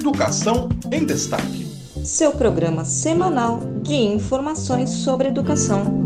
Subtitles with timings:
[0.00, 1.66] Educação em Destaque.
[2.02, 6.00] Seu programa semanal de informações sobre educação.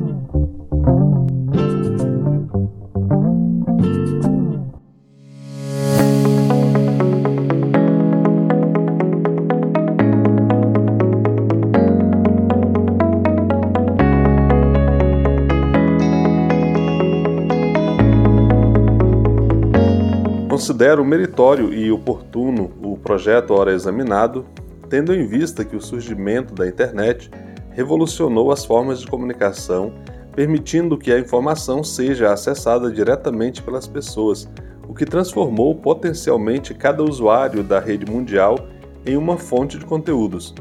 [20.48, 22.72] Considero meritório e oportuno
[23.04, 24.46] projeto Hora Examinado,
[24.88, 27.30] tendo em vista que o surgimento da internet
[27.70, 29.92] revolucionou as formas de comunicação,
[30.34, 34.48] permitindo que a informação seja acessada diretamente pelas pessoas,
[34.88, 38.58] o que transformou potencialmente cada usuário da rede mundial
[39.04, 40.54] em uma fonte de conteúdos.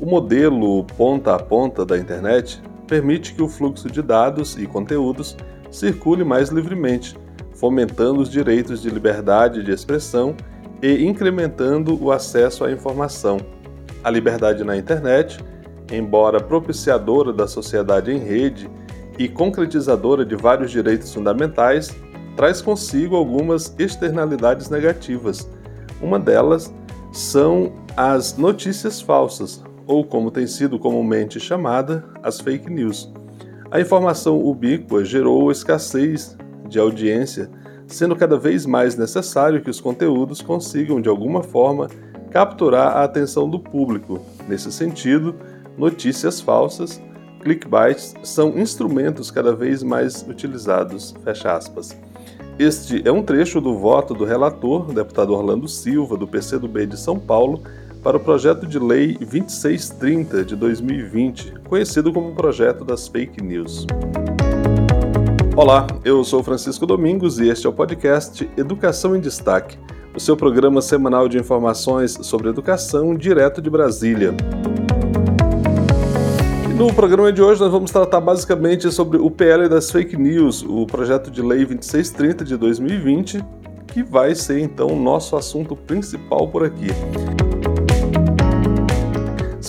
[0.00, 5.36] O modelo ponta a ponta da internet permite que o fluxo de dados e conteúdos
[5.70, 7.16] circule mais livremente
[7.56, 10.36] fomentando os direitos de liberdade de expressão
[10.82, 13.38] e incrementando o acesso à informação.
[14.02, 15.38] A liberdade na internet,
[15.90, 18.70] embora propiciadora da sociedade em rede
[19.18, 21.94] e concretizadora de vários direitos fundamentais,
[22.36, 25.48] traz consigo algumas externalidades negativas.
[26.00, 26.72] Uma delas
[27.12, 33.10] são as notícias falsas, ou como tem sido comumente chamada, as fake news.
[33.70, 36.36] A informação ubíqua gerou escassez
[36.68, 37.50] de audiência,
[37.86, 41.88] sendo cada vez mais necessário que os conteúdos consigam, de alguma forma,
[42.30, 44.20] capturar a atenção do público.
[44.48, 45.34] Nesse sentido,
[45.76, 47.00] notícias falsas,
[47.40, 51.14] clickbaits, são instrumentos cada vez mais utilizados.
[51.22, 51.96] Fecha aspas.
[52.58, 57.18] Este é um trecho do voto do relator, deputado Orlando Silva, do PCdoB de São
[57.18, 57.62] Paulo,
[58.02, 63.86] para o projeto de lei 2630 de 2020, conhecido como projeto das fake news.
[65.56, 69.78] Olá, eu sou Francisco Domingos e este é o podcast Educação em Destaque,
[70.14, 74.34] o seu programa semanal de informações sobre educação direto de Brasília.
[76.68, 80.62] E no programa de hoje nós vamos tratar basicamente sobre o PL das fake news,
[80.62, 83.42] o projeto de lei 2630 de 2020,
[83.86, 86.88] que vai ser então o nosso assunto principal por aqui.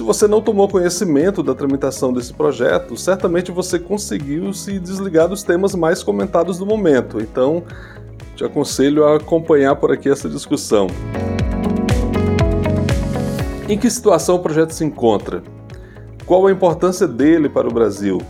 [0.07, 5.43] Se você não tomou conhecimento da tramitação desse projeto, certamente você conseguiu se desligar dos
[5.43, 7.19] temas mais comentados do momento.
[7.19, 7.61] Então,
[8.33, 10.87] te aconselho a acompanhar por aqui essa discussão.
[13.67, 15.43] Em que situação o projeto se encontra?
[16.25, 18.21] Qual a importância dele para o Brasil?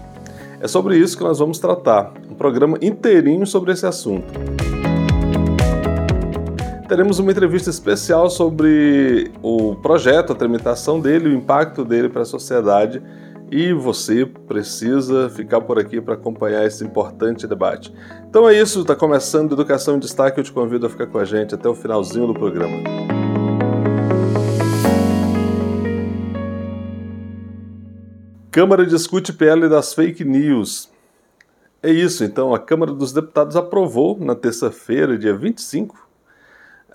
[0.59, 4.33] É sobre isso que nós vamos tratar, um programa inteirinho sobre esse assunto
[6.87, 12.25] teremos uma entrevista especial sobre o projeto, a tramitação dele, o impacto dele para a
[12.25, 13.03] sociedade.
[13.51, 17.93] E você precisa ficar por aqui para acompanhar esse importante debate.
[18.29, 20.39] Então é isso, está começando Educação em Destaque.
[20.39, 22.77] Eu te convido a ficar com a gente até o finalzinho do programa.
[28.51, 30.89] Câmara discute PL das fake news.
[31.81, 36.06] É isso, então a Câmara dos Deputados aprovou na terça-feira, dia 25,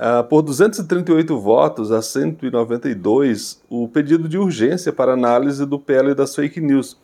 [0.02, 6.34] Uh, por 238 votos a 192, o pedido de urgência para análise do PL das
[6.34, 6.98] fake news.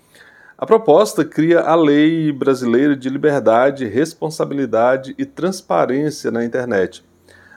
[0.59, 7.05] A proposta cria a Lei Brasileira de Liberdade, Responsabilidade e Transparência na Internet.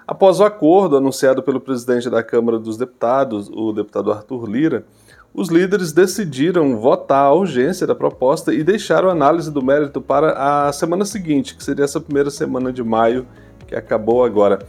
[0.06, 4.86] Após o acordo anunciado pelo presidente da Câmara dos Deputados, o deputado Arthur Lira,
[5.34, 10.68] os líderes decidiram votar a urgência da proposta e deixaram a análise do mérito para
[10.68, 13.26] a semana seguinte, que seria essa primeira semana de maio,
[13.66, 14.60] que acabou agora.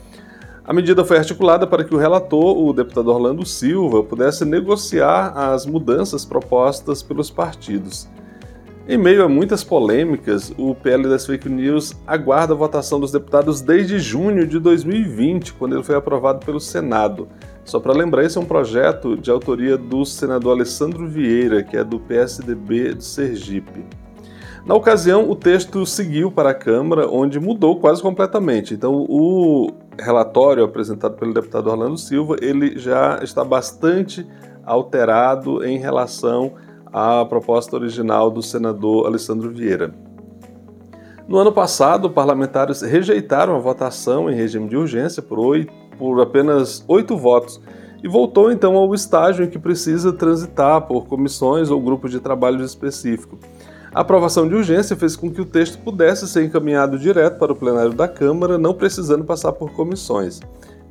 [0.65, 5.67] A medida foi articulada para que o relator, o deputado Orlando Silva, pudesse negociar as
[5.67, 8.09] mudanças propostas pelos partidos.
[8.89, 13.61] Em meio a muitas polêmicas, o PL das Fake News aguarda a votação dos deputados
[13.61, 17.29] desde junho de 2020, quando ele foi aprovado pelo Senado.
[17.65, 21.83] Só para lembrar, esse é um projeto de autoria do senador Alessandro Vieira, que é
[21.83, 23.85] do PSDB de Sergipe.
[24.65, 28.75] Na ocasião, o texto seguiu para a Câmara, onde mudou quase completamente.
[28.75, 34.27] Então, o relatório apresentado pelo deputado Orlando Silva, ele já está bastante
[34.65, 36.55] alterado em relação
[36.93, 39.95] à proposta original do senador Alessandro Vieira.
[41.27, 46.85] No ano passado, parlamentares rejeitaram a votação em regime de urgência por, oito, por apenas
[46.89, 47.61] oito votos
[48.03, 52.65] e voltou então ao estágio em que precisa transitar por comissões ou grupos de trabalho
[52.65, 53.39] específico.
[53.95, 57.57] A aprovação de urgência fez com que o texto pudesse ser encaminhado direto para o
[57.57, 60.41] plenário da Câmara, não precisando passar por comissões.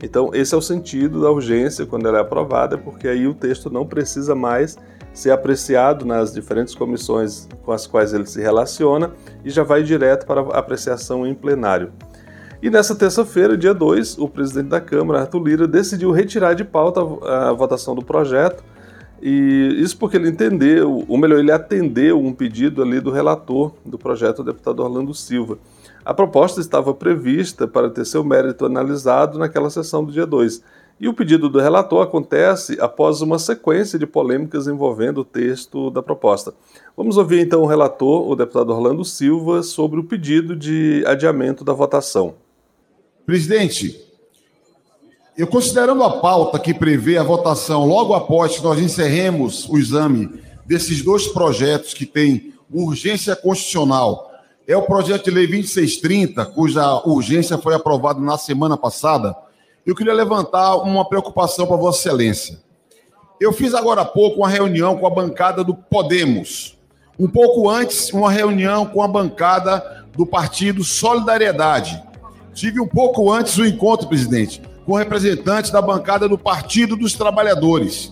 [0.03, 3.71] Então, esse é o sentido da urgência quando ela é aprovada, porque aí o texto
[3.71, 4.77] não precisa mais
[5.13, 9.11] ser apreciado nas diferentes comissões com as quais ele se relaciona
[9.43, 11.91] e já vai direto para apreciação em plenário.
[12.61, 17.01] E nessa terça-feira, dia 2, o presidente da Câmara, Arthur Lira, decidiu retirar de pauta
[17.01, 18.63] a votação do projeto,
[19.21, 23.97] e isso porque ele entendeu, ou melhor, ele atendeu um pedido ali do relator do
[23.97, 25.59] projeto, o deputado Orlando Silva.
[26.03, 30.63] A proposta estava prevista para ter seu mérito analisado naquela sessão do dia 2.
[30.99, 36.01] E o pedido do relator acontece após uma sequência de polêmicas envolvendo o texto da
[36.01, 36.53] proposta.
[36.97, 41.73] Vamos ouvir então o relator, o deputado Orlando Silva, sobre o pedido de adiamento da
[41.73, 42.35] votação.
[43.25, 44.10] Presidente,
[45.37, 50.29] eu considerando a pauta que prevê a votação logo após que nós encerremos o exame
[50.65, 54.31] desses dois projetos que têm urgência constitucional,
[54.67, 59.35] é o projeto de lei 2630, cuja urgência foi aprovada na semana passada
[59.83, 62.59] eu queria levantar uma preocupação para Vossa Excelência.
[63.39, 66.77] Eu fiz agora há pouco uma reunião com a bancada do Podemos.
[67.17, 72.01] Um pouco antes, uma reunião com a bancada do Partido Solidariedade.
[72.53, 78.11] Tive um pouco antes o encontro, presidente, com representantes da bancada do Partido dos Trabalhadores.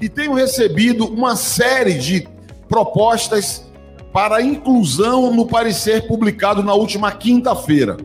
[0.00, 2.28] E tenho recebido uma série de
[2.68, 3.64] propostas
[4.12, 7.96] para inclusão no parecer publicado na última quinta-feira.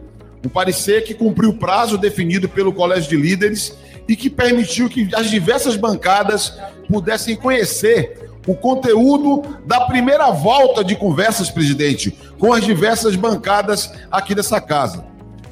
[0.46, 3.78] Um parecer que cumpriu o prazo definido pelo Colégio de Líderes
[4.08, 6.58] e que permitiu que as diversas bancadas
[6.90, 14.34] pudessem conhecer o conteúdo da primeira volta de conversas, presidente, com as diversas bancadas aqui
[14.34, 15.06] dessa casa.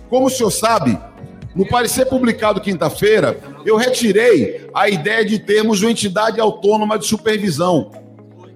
[0.09, 0.97] Como o senhor sabe,
[1.55, 7.91] no parecer publicado quinta-feira, eu retirei a ideia de termos uma entidade autônoma de supervisão.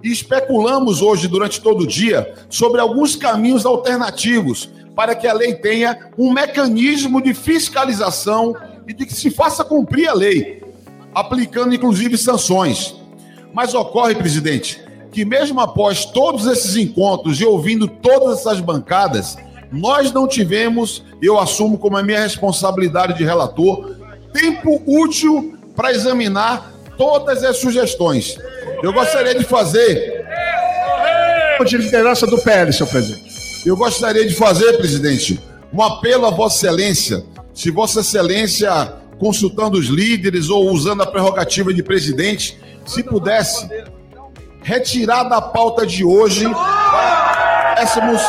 [0.04, 5.56] E especulamos hoje, durante todo o dia, sobre alguns caminhos alternativos para que a lei
[5.56, 8.56] tenha um mecanismo de fiscalização
[8.88, 10.62] e de que se faça cumprir a lei,
[11.16, 12.96] aplicando inclusive sanções.
[13.54, 19.38] Mas ocorre, presidente, que mesmo após todos esses encontros e ouvindo todas essas bancadas,
[19.74, 23.96] nós não tivemos, eu assumo como a minha responsabilidade de relator,
[24.32, 28.38] tempo útil para examinar todas as sugestões.
[28.84, 30.22] Eu gostaria de fazer.
[31.66, 33.24] De liderança do PL, senhor presidente.
[33.66, 35.40] Eu gostaria de fazer, presidente,
[35.74, 37.24] um apelo a Vossa Excelência.
[37.54, 43.68] Se Vossa Excelência, consultando os líderes ou usando a prerrogativa de presidente, se pudesse
[44.62, 46.46] retirar da pauta de hoje,
[47.70, 48.22] pudéssemos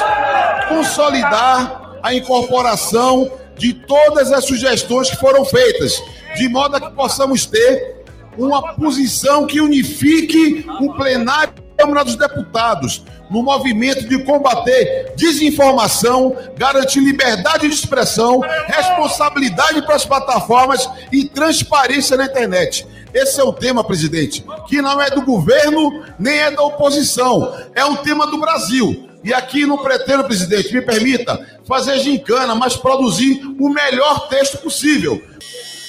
[0.68, 6.02] consolidar a incorporação de todas as sugestões que foram feitas,
[6.36, 8.04] de modo a que possamos ter
[8.36, 17.00] uma posição que unifique o plenário Câmara dos Deputados, no movimento de combater desinformação, garantir
[17.00, 22.86] liberdade de expressão, responsabilidade para as plataformas e transparência na internet.
[23.12, 27.84] Esse é o tema, presidente, que não é do governo nem é da oposição, é
[27.84, 29.08] um tema do Brasil.
[29.24, 35.20] E aqui não pretendo, presidente, me permita, fazer gincana, mas produzir o melhor texto possível.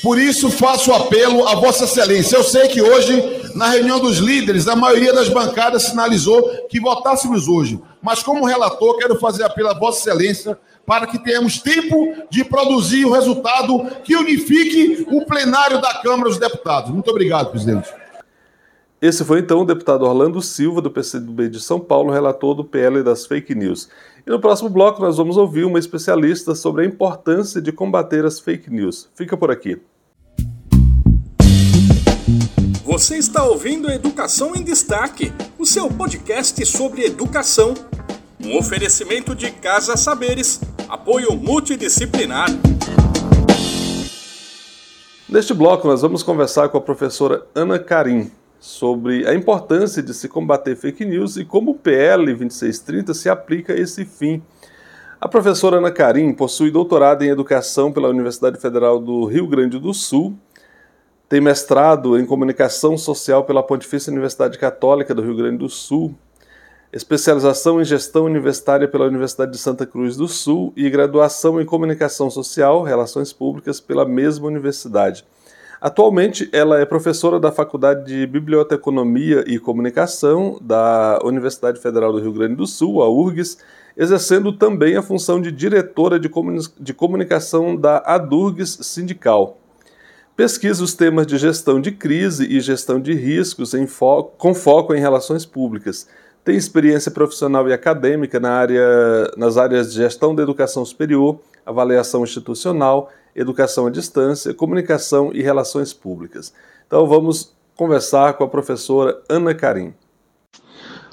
[0.01, 2.37] Por isso faço apelo a Vossa Excelência.
[2.37, 7.47] Eu sei que hoje na reunião dos líderes, a maioria das bancadas sinalizou que votássemos
[7.47, 7.79] hoje.
[8.01, 13.05] Mas, como relator, quero fazer apelo a Vossa Excelência para que tenhamos tempo de produzir
[13.05, 16.91] o resultado que unifique o plenário da Câmara dos Deputados.
[16.91, 17.89] Muito obrigado, presidente.
[19.05, 23.03] Esse foi então o deputado Orlando Silva, do PCdoB de São Paulo, relator do PL
[23.03, 23.87] das fake news.
[24.25, 28.39] E no próximo bloco nós vamos ouvir uma especialista sobre a importância de combater as
[28.39, 29.07] fake news.
[29.13, 29.79] Fica por aqui.
[32.83, 37.75] Você está ouvindo Educação em Destaque, o seu podcast sobre educação.
[38.43, 40.59] Um oferecimento de Casa Saberes,
[40.89, 42.47] apoio multidisciplinar.
[45.29, 48.31] Neste bloco, nós vamos conversar com a professora Ana Karim
[48.65, 53.73] sobre a importância de se combater fake news e como o PL 2630 se aplica
[53.73, 54.41] a esse fim.
[55.21, 59.93] A professora Ana Karim possui doutorado em Educação pela Universidade Federal do Rio Grande do
[59.93, 60.35] Sul
[61.27, 66.13] tem mestrado em Comunicação Social pela Pontifícia Universidade Católica do Rio Grande do Sul,
[66.93, 72.29] especialização em Gestão Universitária pela Universidade de Santa Cruz do Sul e graduação em Comunicação
[72.29, 75.25] Social, Relações Públicas pela mesma universidade.
[75.79, 82.31] Atualmente, ela é professora da Faculdade de Biblioteconomia e Comunicação da Universidade Federal do Rio
[82.31, 83.57] Grande do Sul, a URGS,
[83.97, 89.57] exercendo também a função de diretora de, comunicação da ADURGS Sindical.
[90.35, 94.99] Pesquisa os temas de gestão de crise e gestão de riscos fo com foco em
[94.99, 96.07] relações públicas.
[96.43, 102.23] Tem experiência profissional e acadêmica na área, nas áreas de gestão da educação superior, avaliação
[102.23, 106.53] institucional, educação à distância, comunicação e relações públicas.
[106.87, 109.93] Então vamos conversar com a professora Ana Karim.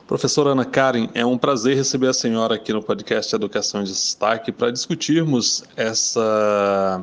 [0.06, 4.52] Professora Ana Karen, é um prazer receber a senhora aqui no podcast Educação em Destaque
[4.52, 7.02] para discutirmos essa,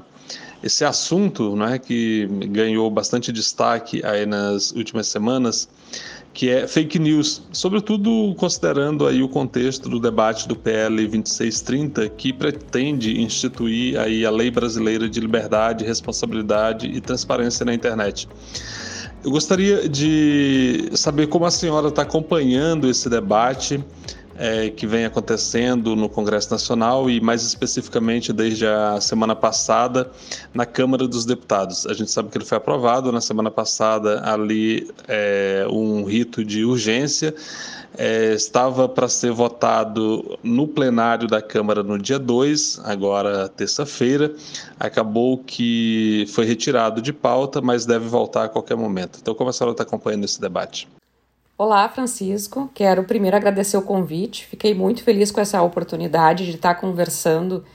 [0.62, 5.68] esse assunto né, que ganhou bastante destaque aí nas últimas semanas,
[6.40, 12.32] que é fake news, sobretudo considerando aí o contexto do debate do PL 2630, que
[12.32, 18.26] pretende instituir aí a Lei Brasileira de Liberdade, Responsabilidade e Transparência na Internet.
[19.22, 23.84] Eu gostaria de saber como a senhora está acompanhando esse debate
[24.40, 30.10] é, que vem acontecendo no Congresso Nacional e, mais especificamente, desde a semana passada
[30.54, 31.86] na Câmara dos Deputados.
[31.86, 36.64] A gente sabe que ele foi aprovado na semana passada ali é, um rito de
[36.64, 37.36] urgência
[37.98, 44.34] é, estava para ser votado no plenário da Câmara no dia 2, agora terça-feira.
[44.80, 49.20] Acabou que foi retirado de pauta, mas deve voltar a qualquer momento.
[49.22, 50.88] Então, como a senhora está acompanhando esse debate?
[51.60, 52.72] Olá, Francisco.
[52.74, 54.46] Quero primeiro agradecer o convite.
[54.46, 57.66] Fiquei muito feliz com essa oportunidade de estar conversando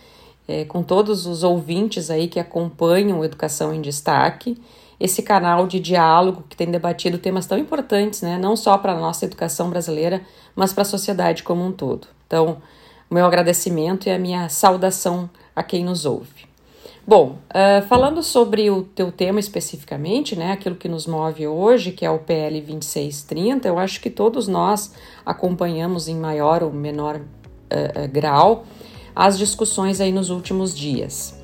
[0.49, 4.57] é, com todos os ouvintes aí que acompanham Educação em Destaque
[4.99, 8.99] esse canal de diálogo que tem debatido temas tão importantes, né, não só para a
[8.99, 10.23] nossa educação brasileira,
[10.57, 12.09] mas para a sociedade como um todo.
[12.27, 12.63] Então,
[13.11, 16.54] meu agradecimento e a minha saudação a quem nos ouve.
[17.07, 22.07] Bom, uh, falando sobre o teu tema especificamente, né, aquilo que nos move hoje, que
[22.07, 24.95] é o PL 2630, eu acho que todos nós
[25.25, 28.65] acompanhamos em maior ou menor uh, uh, grau
[29.15, 31.39] as discussões aí nos últimos dias.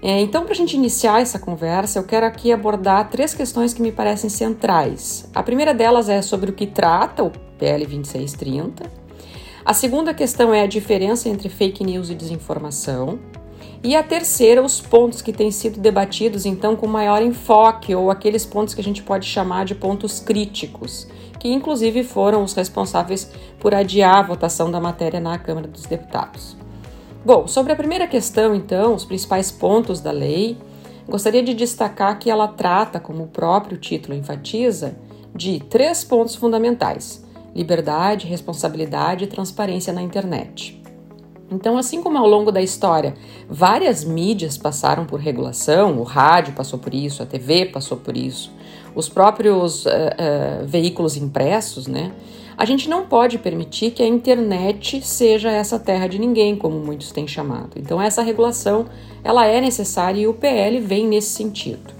[0.00, 3.82] É, então, para a gente iniciar essa conversa, eu quero aqui abordar três questões que
[3.82, 5.28] me parecem centrais.
[5.34, 8.84] A primeira delas é sobre o que trata o PL 2630.
[9.64, 13.18] A segunda questão é a diferença entre fake news e desinformação.
[13.84, 18.46] E a terceira, os pontos que têm sido debatidos então com maior enfoque, ou aqueles
[18.46, 21.06] pontos que a gente pode chamar de pontos críticos,
[21.38, 26.56] que inclusive foram os responsáveis por adiar a votação da matéria na Câmara dos Deputados.
[27.22, 30.56] Bom, sobre a primeira questão, então, os principais pontos da lei,
[31.06, 34.96] gostaria de destacar que ela trata, como o próprio título enfatiza,
[35.34, 37.22] de três pontos fundamentais:
[37.54, 40.83] liberdade, responsabilidade e transparência na internet.
[41.50, 43.14] Então, assim como ao longo da história
[43.48, 48.50] várias mídias passaram por regulação, o rádio passou por isso, a TV passou por isso,
[48.94, 52.12] os próprios uh, uh, veículos impressos, né?
[52.56, 57.10] A gente não pode permitir que a internet seja essa terra de ninguém, como muitos
[57.10, 57.72] têm chamado.
[57.76, 58.86] Então essa regulação,
[59.24, 61.92] ela é necessária e o PL vem nesse sentido.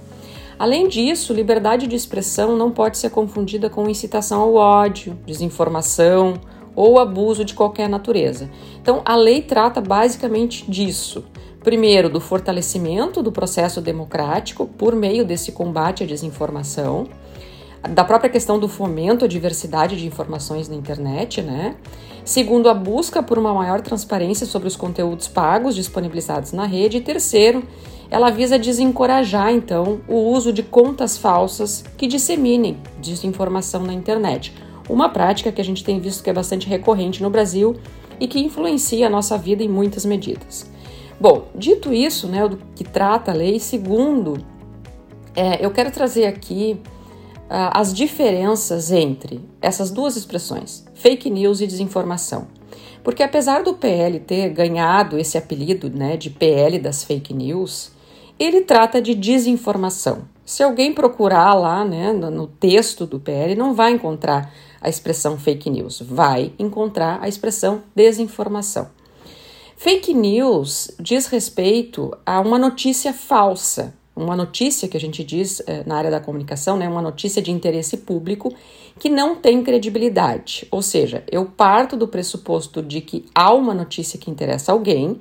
[0.57, 6.35] Além disso, liberdade de expressão não pode ser confundida com incitação ao ódio, desinformação
[6.75, 8.49] ou abuso de qualquer natureza.
[8.81, 11.23] Então, a lei trata basicamente disso.
[11.63, 17.07] Primeiro, do fortalecimento do processo democrático por meio desse combate à desinformação
[17.89, 21.75] da própria questão do fomento à diversidade de informações na internet, né?
[22.23, 26.97] Segundo, a busca por uma maior transparência sobre os conteúdos pagos disponibilizados na rede.
[26.97, 27.63] E terceiro,
[28.09, 34.53] ela visa desencorajar, então, o uso de contas falsas que disseminem desinformação na internet.
[34.89, 37.75] Uma prática que a gente tem visto que é bastante recorrente no Brasil
[38.19, 40.69] e que influencia a nossa vida em muitas medidas.
[41.19, 44.37] Bom, dito isso, né, do que trata a lei, segundo,
[45.35, 46.79] é, eu quero trazer aqui
[47.49, 52.47] ah, as diferenças entre essas duas expressões, fake news e desinformação.
[53.03, 57.91] Porque apesar do PL ter ganhado esse apelido né, de PL das fake news,
[58.39, 60.23] ele trata de desinformação.
[60.43, 64.51] Se alguém procurar lá né, no texto do PL, não vai encontrar
[64.85, 68.87] a expressão fake news, vai encontrar a expressão desinformação.
[69.75, 75.83] Fake news diz respeito a uma notícia falsa, uma notícia que a gente diz é,
[75.85, 78.53] na área da comunicação, né, uma notícia de interesse público
[78.99, 80.67] que não tem credibilidade.
[80.69, 85.19] Ou seja, eu parto do pressuposto de que há uma notícia que interessa alguém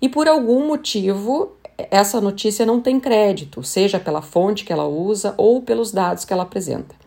[0.00, 1.52] e por algum motivo
[1.90, 6.34] essa notícia não tem crédito, seja pela fonte que ela usa ou pelos dados que
[6.34, 7.05] ela apresenta.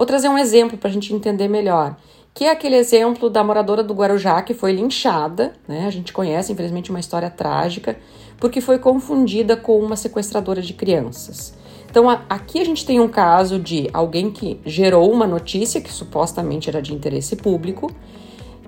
[0.00, 1.94] Vou trazer um exemplo para a gente entender melhor,
[2.32, 5.84] que é aquele exemplo da moradora do Guarujá que foi linchada, né?
[5.86, 7.98] A gente conhece, infelizmente, uma história trágica
[8.38, 11.52] porque foi confundida com uma sequestradora de crianças.
[11.90, 16.70] Então, aqui a gente tem um caso de alguém que gerou uma notícia que supostamente
[16.70, 17.92] era de interesse público.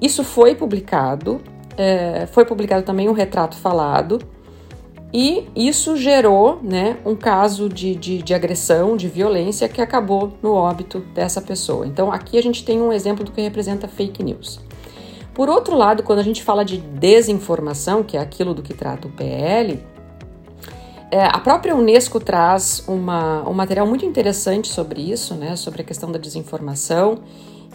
[0.02, 1.40] Isso foi publicado,
[1.78, 4.18] é, foi publicado também um retrato falado,
[5.12, 10.54] e isso gerou né, um caso de, de, de, agressão, de violência que acabou no
[10.54, 11.86] óbito dessa pessoa.
[11.86, 14.58] Então, aqui a gente tem um exemplo do que representa fake news.
[15.34, 19.06] Por outro lado, quando a gente fala de desinformação, que é aquilo do que trata
[19.06, 19.82] o PL,
[21.10, 25.84] é, a própria Unesco traz uma, um material muito interessante sobre isso, né, sobre a
[25.84, 27.18] questão da desinformação,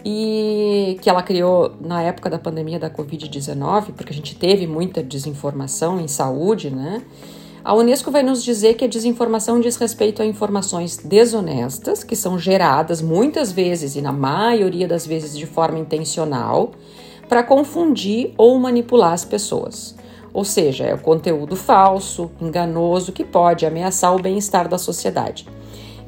[0.04, 5.02] e que ela criou na época da pandemia da Covid-19, porque a gente teve muita
[5.02, 7.02] desinformação em saúde, né?
[7.64, 12.38] A Unesco vai nos dizer que a desinformação diz respeito a informações desonestas, que são
[12.38, 16.70] geradas muitas vezes e na maioria das vezes de forma intencional,
[17.28, 19.94] para confundir ou manipular as pessoas.
[20.32, 25.46] Ou seja, é o conteúdo falso, enganoso, que pode ameaçar o bem-estar da sociedade.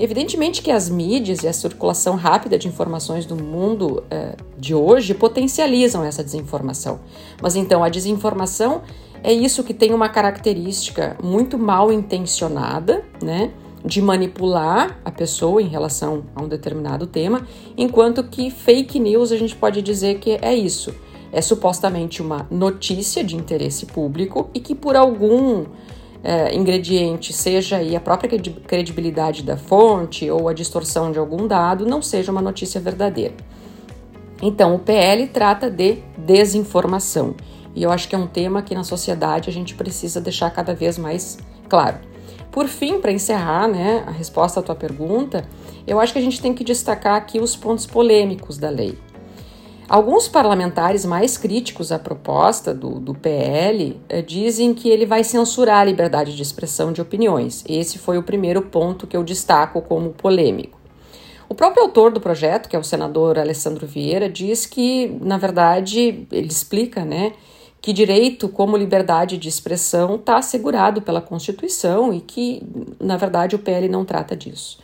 [0.02, 5.12] Evidentemente que as mídias e a circulação rápida de informações do mundo eh, de hoje
[5.12, 7.00] potencializam essa desinformação.
[7.42, 8.80] Mas então a desinformação
[9.22, 13.50] é isso que tem uma característica muito mal intencionada, né?
[13.84, 19.36] De manipular a pessoa em relação a um determinado tema, enquanto que fake news a
[19.36, 20.94] gente pode dizer que é isso.
[21.30, 25.66] É supostamente uma notícia de interesse público e que por algum
[26.22, 31.86] é, ingrediente, seja aí a própria credibilidade da fonte ou a distorção de algum dado,
[31.86, 33.34] não seja uma notícia verdadeira.
[34.42, 37.34] Então, o PL trata de desinformação.
[37.74, 40.74] E eu acho que é um tema que na sociedade a gente precisa deixar cada
[40.74, 41.98] vez mais claro.
[42.50, 45.46] Por fim, para encerrar né, a resposta à tua pergunta,
[45.86, 48.98] eu acho que a gente tem que destacar aqui os pontos polêmicos da lei.
[49.90, 55.78] Alguns parlamentares mais críticos à proposta do, do PL eh, dizem que ele vai censurar
[55.80, 57.64] a liberdade de expressão de opiniões.
[57.68, 60.78] Esse foi o primeiro ponto que eu destaco como polêmico.
[61.48, 66.24] O próprio autor do projeto, que é o senador Alessandro Vieira, diz que, na verdade,
[66.30, 67.32] ele explica, né,
[67.82, 72.62] que direito como liberdade de expressão está assegurado pela Constituição e que,
[73.00, 74.78] na verdade, o PL não trata disso.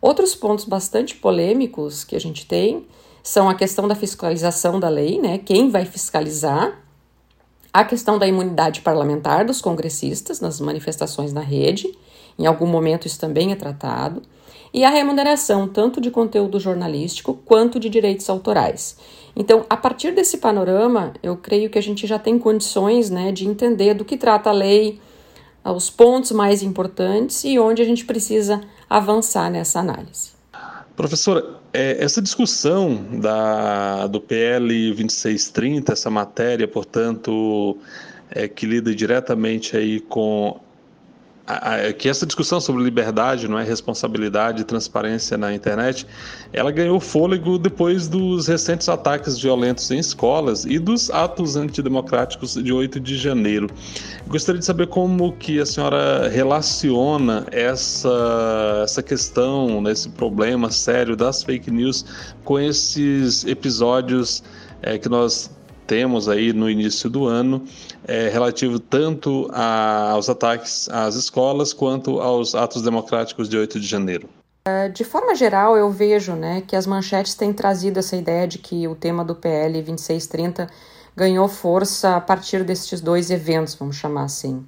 [0.00, 2.86] Outros pontos bastante polêmicos que a gente tem
[3.26, 5.36] são a questão da fiscalização da lei, né?
[5.36, 6.80] Quem vai fiscalizar?
[7.72, 11.92] A questão da imunidade parlamentar dos congressistas nas manifestações na rede,
[12.38, 14.22] em algum momento isso também é tratado,
[14.72, 18.96] e a remuneração tanto de conteúdo jornalístico quanto de direitos autorais.
[19.34, 23.48] Então, a partir desse panorama, eu creio que a gente já tem condições né, de
[23.48, 25.00] entender do que trata a lei,
[25.64, 30.35] os pontos mais importantes e onde a gente precisa avançar nessa análise.
[30.96, 37.76] Professora, é, essa discussão da, do PL 2630, essa matéria, portanto,
[38.30, 40.58] é, que lida diretamente aí com
[41.46, 46.06] a, que essa discussão sobre liberdade, não é responsabilidade e transparência na internet,
[46.52, 52.72] ela ganhou fôlego depois dos recentes ataques violentos em escolas e dos atos antidemocráticos de
[52.72, 53.68] 8 de janeiro.
[54.26, 61.16] Gostaria de saber como que a senhora relaciona essa, essa questão, né, esse problema sério
[61.16, 62.04] das fake news
[62.44, 64.42] com esses episódios
[64.82, 65.50] é, que nós
[65.86, 67.64] temos aí no início do ano,
[68.06, 73.86] é, relativo tanto a, aos ataques às escolas quanto aos atos democráticos de 8 de
[73.86, 74.28] janeiro?
[74.66, 78.58] É, de forma geral, eu vejo né, que as manchetes têm trazido essa ideia de
[78.58, 80.68] que o tema do PL 2630
[81.14, 84.66] ganhou força a partir destes dois eventos, vamos chamar assim.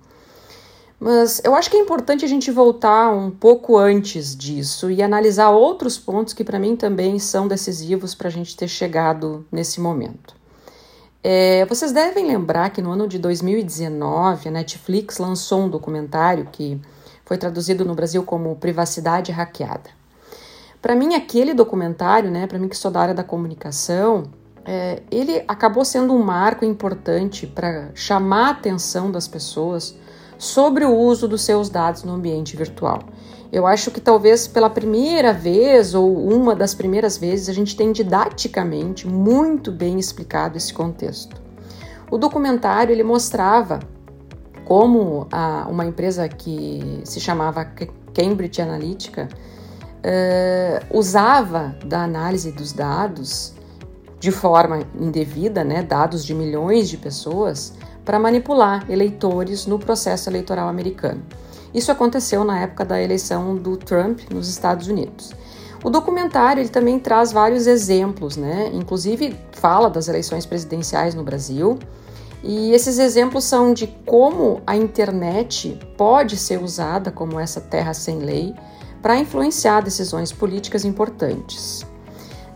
[1.01, 5.51] Mas eu acho que é importante a gente voltar um pouco antes disso e analisar
[5.51, 10.38] outros pontos que, para mim, também são decisivos para a gente ter chegado nesse momento.
[11.23, 16.81] É, vocês devem lembrar que no ano de 2019 a Netflix lançou um documentário que
[17.25, 19.91] foi traduzido no Brasil como Privacidade Hackeada.
[20.81, 24.31] Para mim, aquele documentário, né, para mim que sou da área da comunicação,
[24.65, 29.97] é, ele acabou sendo um marco importante para chamar a atenção das pessoas
[30.39, 33.01] sobre o uso dos seus dados no ambiente virtual.
[33.51, 37.93] Eu acho que talvez pela primeira vez ou uma das primeiras vezes a gente tem
[37.93, 41.41] didaticamente muito bem explicado esse contexto.
[42.11, 43.81] O documentário ele mostrava
[44.67, 47.65] como a, uma empresa que se chamava
[48.15, 49.29] Cambridge Analytica
[49.99, 53.55] uh, usava da análise dos dados
[54.21, 57.73] de forma indevida, né, dados de milhões de pessoas,
[58.05, 61.23] para manipular eleitores no processo eleitoral americano.
[61.73, 65.33] Isso aconteceu na época da eleição do Trump nos Estados Unidos.
[65.83, 68.71] O documentário ele também traz vários exemplos, né?
[68.73, 71.79] Inclusive fala das eleições presidenciais no Brasil.
[72.43, 78.19] E esses exemplos são de como a internet pode ser usada como essa terra sem
[78.19, 78.55] lei
[79.03, 81.87] para influenciar decisões políticas importantes.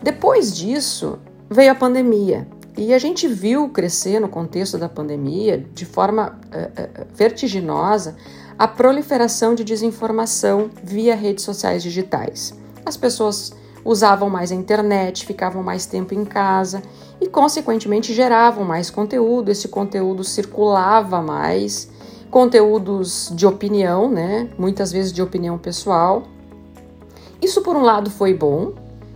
[0.02, 2.46] Depois disso, veio a pandemia.
[2.76, 8.16] E a gente viu crescer no contexto da pandemia, de forma uh, uh, vertiginosa,
[8.58, 12.54] a proliferação de desinformação via redes sociais digitais.
[12.84, 13.52] As pessoas
[13.84, 16.82] usavam mais a internet, ficavam mais tempo em casa
[17.20, 19.50] e, consequentemente, geravam mais conteúdo.
[19.50, 21.90] Esse conteúdo circulava mais,
[22.30, 24.48] conteúdos de opinião, né?
[24.58, 26.24] Muitas vezes de opinião pessoal.
[27.40, 28.72] Isso, por um lado, foi bom,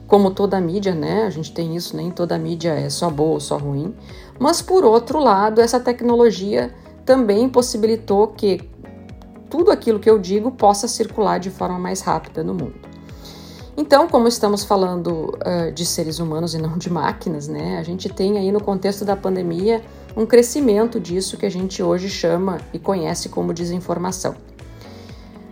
[0.07, 1.25] como toda mídia, né?
[1.25, 3.95] A gente tem isso, nem toda mídia é só boa ou só ruim.
[4.39, 6.73] Mas por outro lado, essa tecnologia
[7.05, 8.61] também possibilitou que
[9.49, 12.75] tudo aquilo que eu digo possa circular de forma mais rápida no mundo.
[13.77, 17.79] Então, como estamos falando uh, de seres humanos e não de máquinas, né?
[17.79, 19.83] A gente tem aí no contexto da pandemia
[20.17, 24.35] um crescimento disso que a gente hoje chama e conhece como desinformação.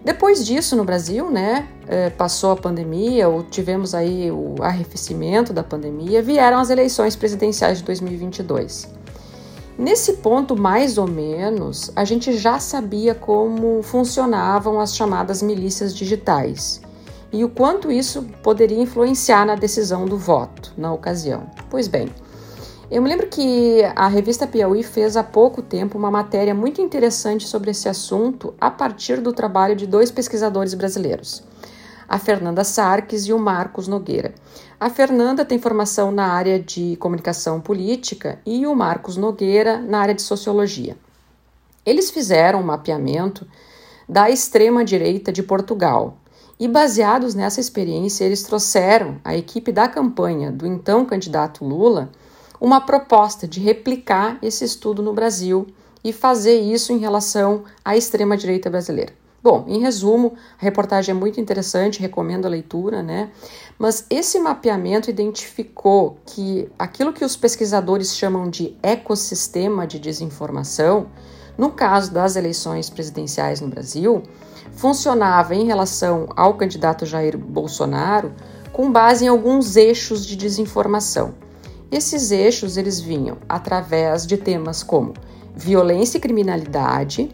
[0.02, 5.62] Depois disso, no Brasil, né, eh, passou a pandemia, ou tivemos aí o arrefecimento da
[5.62, 8.86] pandemia, vieram as eleições presidenciais de 2022.
[9.76, 16.80] Nesse ponto, mais ou menos, a gente já sabia como funcionavam as chamadas milícias digitais
[17.32, 21.50] e o quanto isso poderia influenciar na decisão do voto na ocasião.
[21.68, 22.08] Pois bem,
[22.88, 27.48] eu me lembro que a revista Piauí fez há pouco tempo uma matéria muito interessante
[27.48, 31.42] sobre esse assunto a partir do trabalho de dois pesquisadores brasileiros,
[32.08, 34.34] a Fernanda Sarques e o Marcos Nogueira.
[34.78, 40.14] A Fernanda tem formação na área de comunicação política e o Marcos Nogueira na área
[40.14, 40.96] de sociologia.
[41.86, 43.46] Eles fizeram um mapeamento
[44.08, 46.18] da extrema-direita de Portugal,
[46.58, 52.10] e, baseados nessa experiência, eles trouxeram à equipe da campanha do então candidato Lula
[52.60, 55.66] uma proposta de replicar esse estudo no Brasil
[56.02, 59.12] e fazer isso em relação à extrema-direita brasileira.
[59.44, 63.30] Bom, em resumo, a reportagem é muito interessante, recomendo a leitura, né?
[63.78, 71.08] Mas esse mapeamento identificou que aquilo que os pesquisadores chamam de ecossistema de desinformação,
[71.58, 74.22] no caso das eleições presidenciais no Brasil,
[74.72, 78.32] funcionava em relação ao candidato Jair Bolsonaro
[78.72, 81.34] com base em alguns eixos de desinformação.
[81.92, 85.12] Esses eixos eles vinham através de temas como
[85.54, 87.30] violência e criminalidade,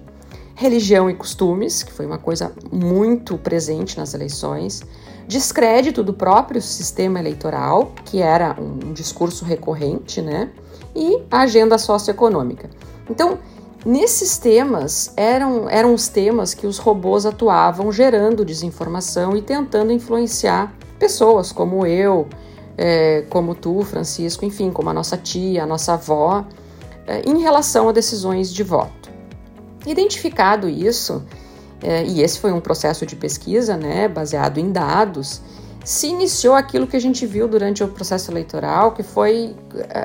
[0.61, 4.83] religião e costumes, que foi uma coisa muito presente nas eleições,
[5.27, 10.51] descrédito do próprio sistema eleitoral, que era um discurso recorrente, né?
[10.95, 12.69] E agenda socioeconômica.
[13.09, 13.39] Então,
[13.87, 20.75] nesses temas eram, eram os temas que os robôs atuavam gerando desinformação e tentando influenciar
[20.99, 22.29] pessoas como eu,
[22.77, 26.45] é, como tu, Francisco, enfim, como a nossa tia, a nossa avó,
[27.07, 29.00] é, em relação a decisões de voto.
[29.87, 31.23] Identificado isso,
[31.83, 35.41] é, e esse foi um processo de pesquisa, né, baseado em dados,
[35.85, 39.57] se iniciou aquilo que a gente viu durante o processo eleitoral, que foi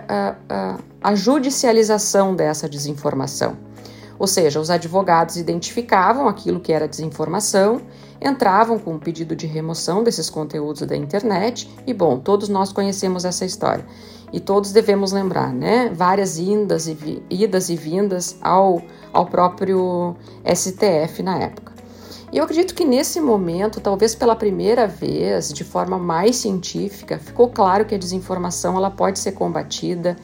[0.07, 3.57] a, a, a judicialização dessa desinformação.
[4.17, 7.81] Ou seja, os advogados identificavam aquilo que era desinformação
[8.21, 13.25] entravam com um pedido de remoção desses conteúdos da internet e, bom, todos nós conhecemos
[13.25, 13.85] essa história.
[14.36, 15.89] E todos devemos lembrar, né?
[15.95, 18.82] Várias indas e, idas e vindas ao,
[19.13, 21.71] ao próprio STF na época.
[22.34, 27.48] E eu acredito que nesse momento, talvez pela primeira vez, de forma mais científica, ficou
[27.48, 30.17] claro que a desinformação ela pode ser combatida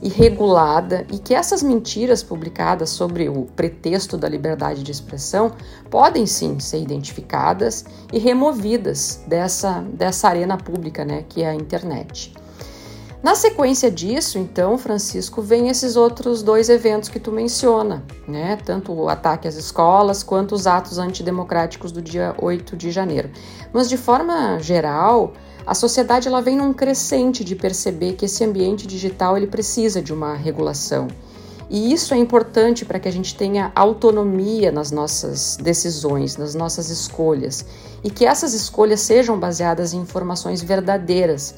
[0.00, 5.52] e regulada e que essas mentiras publicadas sobre o pretexto da liberdade de expressão
[5.90, 12.32] podem sim ser identificadas e removidas dessa, dessa arena pública, né, que é a internet.
[13.20, 18.56] Na sequência disso, então, Francisco, vem esses outros dois eventos que tu menciona, né?
[18.64, 23.28] Tanto o ataque às escolas quanto os atos antidemocráticos do dia 8 de janeiro.
[23.72, 25.32] Mas de forma geral,
[25.66, 30.12] a sociedade ela vem num crescente de perceber que esse ambiente digital ele precisa de
[30.12, 31.08] uma regulação.
[31.68, 36.88] E isso é importante para que a gente tenha autonomia nas nossas decisões, nas nossas
[36.88, 37.66] escolhas,
[38.02, 41.54] e que essas escolhas sejam baseadas em informações verdadeiras.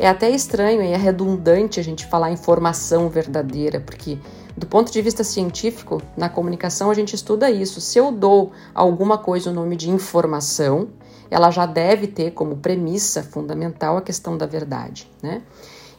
[0.00, 4.16] É até estranho e é redundante a gente falar informação verdadeira, porque
[4.56, 7.80] do ponto de vista científico, na comunicação a gente estuda isso.
[7.80, 10.88] Se eu dou alguma coisa o nome de informação,
[11.28, 15.42] ela já deve ter como premissa fundamental a questão da verdade, né?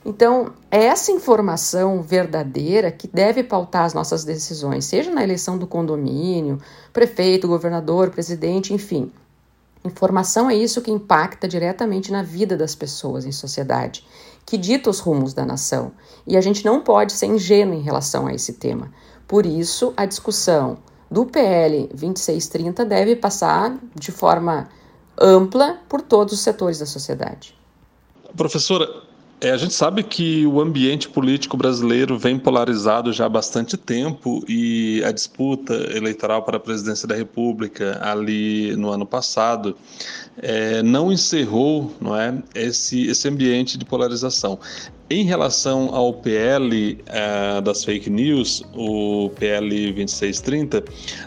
[0.06, 5.68] Então, é essa informação verdadeira que deve pautar as nossas decisões, seja na eleição do
[5.68, 6.58] condomínio,
[6.94, 9.12] prefeito, governador, presidente, enfim.
[9.84, 14.06] Informação é isso que impacta diretamente na vida das pessoas em sociedade,
[14.46, 15.92] que dita os rumos da nação.
[16.28, 18.92] E a gente não pode ser ingênuo em relação a esse tema.
[19.28, 20.78] Por isso, a discussão
[21.10, 24.70] do PL 2630 deve passar de forma
[25.20, 27.56] ampla por todos os setores da sociedade.
[28.36, 28.88] Professora,
[29.42, 34.44] é, a gente sabe que o ambiente político brasileiro vem polarizado já há bastante tempo
[34.48, 39.78] e a disputa eleitoral para a presidência da República ali no ano passado
[40.42, 44.60] é, não encerrou não é, esse, esse ambiente de polarização.
[45.12, 50.84] Em relação ao PL uh, das fake news, o PL 2630,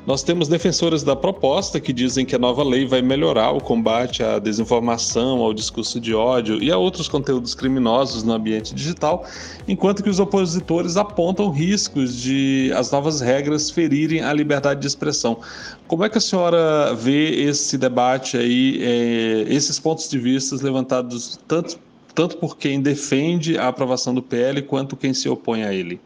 [0.06, 4.22] nós temos defensores da proposta que dizem que a nova lei vai melhorar o combate
[4.22, 9.26] à desinformação, ao discurso de ódio e a outros conteúdos criminosos no ambiente digital,
[9.66, 15.40] enquanto que os opositores apontam riscos de as novas regras ferirem a liberdade de expressão.
[15.88, 21.40] Como é que a senhora vê esse debate aí, eh, esses pontos de vista levantados
[21.48, 21.80] tanto
[22.14, 26.00] tanto por quem defende a aprovação do PL quanto quem se opõe a ele?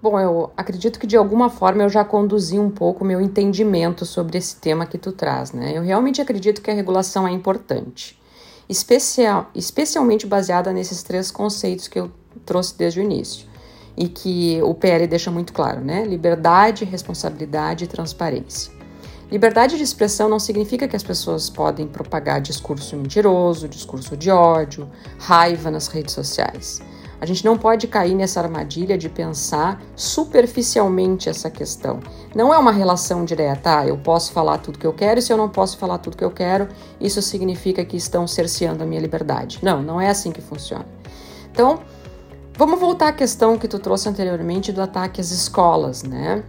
[0.00, 4.38] Bom, eu acredito que de alguma forma eu já conduzi um pouco meu entendimento sobre
[4.38, 5.76] esse tema que tu traz, né?
[5.76, 8.16] Eu realmente acredito que a regulação é importante,
[8.68, 12.12] especial, especialmente baseada nesses três conceitos que eu
[12.46, 13.48] trouxe desde o início
[13.96, 16.04] e que o PL deixa muito claro, né?
[16.04, 18.77] Liberdade, responsabilidade e transparência.
[19.30, 24.88] Liberdade de expressão não significa que as pessoas podem propagar discurso mentiroso, discurso de ódio,
[25.18, 26.80] raiva nas redes sociais.
[27.20, 32.00] A gente não pode cair nessa armadilha de pensar superficialmente essa questão.
[32.34, 35.30] Não é uma relação direta, ah, eu posso falar tudo que eu quero e se
[35.30, 39.00] eu não posso falar tudo que eu quero, isso significa que estão cerceando a minha
[39.00, 39.58] liberdade.
[39.62, 40.86] Não, não é assim que funciona.
[41.50, 41.80] Então,
[42.56, 46.44] vamos voltar à questão que tu trouxe anteriormente do ataque às escolas, né?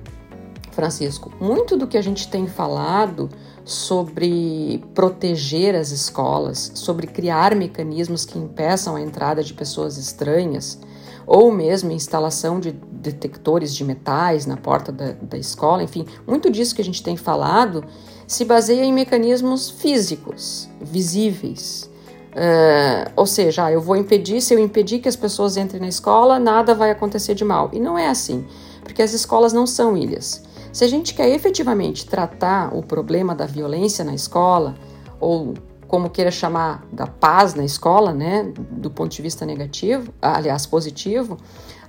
[0.80, 3.28] Francisco, muito do que a gente tem falado
[3.65, 10.80] sobre proteger as escolas, sobre criar mecanismos que impeçam a entrada de pessoas estranhas,
[11.28, 16.74] ou mesmo instalação de detectores de metais na porta da, da escola, enfim, muito disso
[16.74, 17.84] que a gente tem falado
[18.26, 21.89] se baseia em mecanismos físicos, visíveis.
[22.30, 25.89] Uh, ou seja, ah, eu vou impedir, se eu impedir que as pessoas entrem na
[25.89, 27.70] escola, nada vai acontecer de mal.
[27.74, 28.46] E não é assim,
[28.82, 30.48] porque as escolas não são ilhas.
[30.72, 34.76] Se a gente quer efetivamente tratar o problema da violência na escola,
[35.20, 35.56] ou
[35.88, 41.38] como queira chamar, da paz na escola, né, do ponto de vista negativo, aliás, positivo,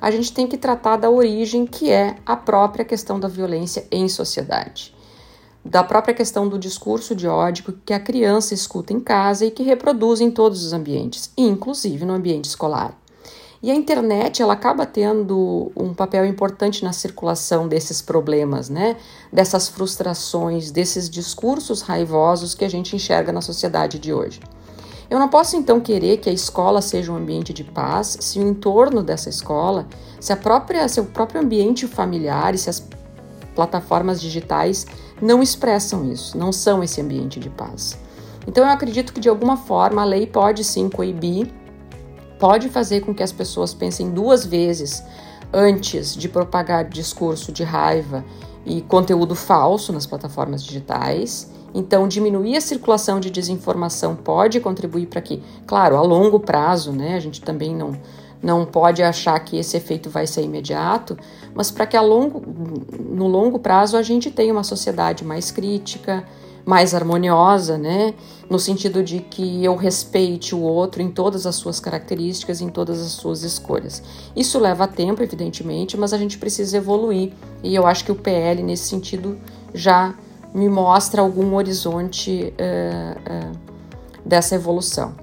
[0.00, 4.08] a gente tem que tratar da origem que é a própria questão da violência em
[4.08, 4.94] sociedade.
[5.62, 9.62] Da própria questão do discurso de ódio que a criança escuta em casa e que
[9.62, 12.99] reproduz em todos os ambientes, inclusive no ambiente escolar.
[13.62, 18.96] E a internet ela acaba tendo um papel importante na circulação desses problemas, né?
[19.30, 24.40] Dessas frustrações, desses discursos raivosos que a gente enxerga na sociedade de hoje.
[25.10, 28.48] Eu não posso então querer que a escola seja um ambiente de paz se o
[28.48, 29.86] entorno dessa escola,
[30.18, 32.82] se a própria, próprio ambiente familiar e se as
[33.54, 34.86] plataformas digitais
[35.20, 37.98] não expressam isso, não são esse ambiente de paz.
[38.46, 41.52] Então eu acredito que de alguma forma a lei pode sim coibir
[42.40, 45.04] pode fazer com que as pessoas pensem duas vezes
[45.52, 48.24] antes de propagar discurso de raiva
[48.64, 51.52] e conteúdo falso nas plataformas digitais.
[51.74, 57.14] Então, diminuir a circulação de desinformação pode contribuir para que, claro, a longo prazo, né,
[57.14, 57.92] a gente também não,
[58.42, 61.16] não pode achar que esse efeito vai ser imediato,
[61.54, 62.42] mas para que a longo,
[62.98, 66.24] no longo prazo a gente tenha uma sociedade mais crítica,
[66.64, 68.14] mais harmoniosa, né?
[68.48, 73.00] No sentido de que eu respeite o outro em todas as suas características, em todas
[73.00, 74.02] as suas escolhas.
[74.34, 78.62] Isso leva tempo, evidentemente, mas a gente precisa evoluir e eu acho que o PL,
[78.62, 79.38] nesse sentido,
[79.72, 80.14] já
[80.52, 83.58] me mostra algum horizonte uh, uh,
[84.24, 85.14] dessa evolução.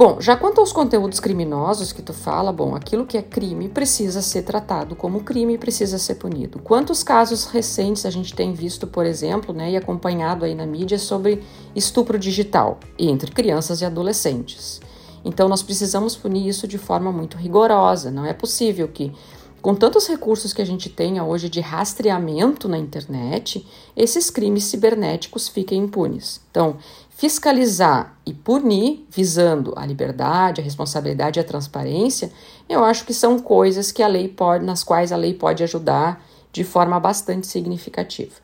[0.00, 4.22] Bom, já quanto aos conteúdos criminosos que tu fala, bom, aquilo que é crime precisa
[4.22, 6.58] ser tratado como crime e precisa ser punido.
[6.58, 10.98] Quantos casos recentes a gente tem visto, por exemplo, né, e acompanhado aí na mídia
[10.98, 11.42] sobre
[11.76, 14.80] estupro digital entre crianças e adolescentes?
[15.22, 18.10] Então nós precisamos punir isso de forma muito rigorosa.
[18.10, 19.12] Não é possível que
[19.60, 25.46] com tantos recursos que a gente tenha hoje de rastreamento na internet, esses crimes cibernéticos
[25.46, 26.40] fiquem impunes.
[26.50, 26.78] Então,
[27.20, 32.32] fiscalizar e punir, visando a liberdade, a responsabilidade e a transparência,
[32.66, 36.24] eu acho que são coisas que a lei pode, nas quais a lei pode ajudar
[36.50, 38.36] de forma bastante significativa.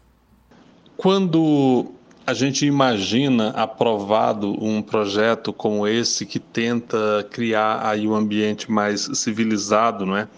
[0.94, 1.86] Quando
[2.26, 9.08] a gente imagina aprovado um projeto como esse que tenta criar aí um ambiente mais
[9.14, 10.28] civilizado, não é?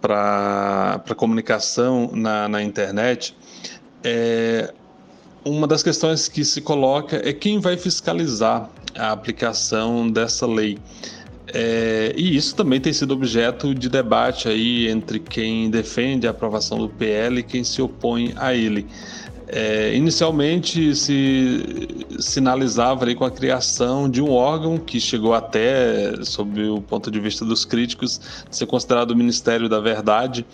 [0.00, 3.36] para comunicação na, na internet,
[4.02, 4.74] é,
[5.44, 10.78] uma das questões que se coloca é quem vai fiscalizar a aplicação dessa lei.
[11.54, 16.78] É, e isso também tem sido objeto de debate aí entre quem defende a aprovação
[16.78, 18.86] do PL e quem se opõe a ele.
[19.54, 21.62] É, inicialmente se
[22.18, 27.20] sinalizava ali com a criação de um órgão que chegou até, sob o ponto de
[27.20, 28.18] vista dos críticos,
[28.50, 30.46] ser considerado o Ministério da Verdade.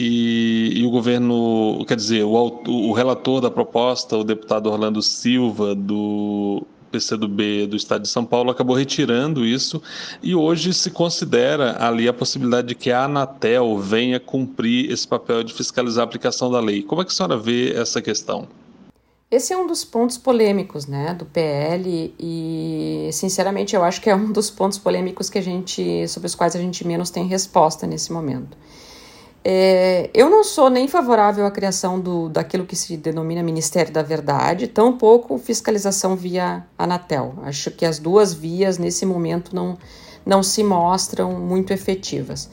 [0.00, 2.30] E, e o governo, quer dizer, o,
[2.68, 8.48] o relator da proposta, o deputado Orlando Silva, do PCdoB do Estado de São Paulo
[8.48, 9.82] acabou retirando isso
[10.22, 15.42] e hoje se considera ali a possibilidade de que a Anatel venha cumprir esse papel
[15.42, 16.84] de fiscalizar a aplicação da lei.
[16.84, 18.46] Como é que a senhora vê essa questão?
[19.28, 24.14] Esse é um dos pontos polêmicos, né, do PL e, sinceramente, eu acho que é
[24.14, 27.84] um dos pontos polêmicos que a gente, sobre os quais a gente menos tem resposta
[27.84, 28.56] nesse momento.
[29.50, 34.02] É, eu não sou nem favorável à criação do, daquilo que se denomina Ministério da
[34.02, 37.32] Verdade, tampouco fiscalização via Anatel.
[37.44, 39.78] Acho que as duas vias, nesse momento, não,
[40.26, 42.50] não se mostram muito efetivas.